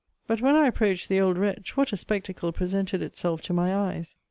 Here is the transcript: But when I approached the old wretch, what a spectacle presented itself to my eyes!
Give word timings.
But 0.25 0.41
when 0.41 0.55
I 0.55 0.65
approached 0.65 1.09
the 1.09 1.21
old 1.21 1.37
wretch, 1.37 1.77
what 1.77 1.93
a 1.93 1.95
spectacle 1.95 2.51
presented 2.51 3.03
itself 3.03 3.43
to 3.43 3.53
my 3.53 3.71
eyes! 3.75 4.15